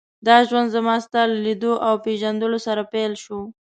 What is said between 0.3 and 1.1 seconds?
ژوند زما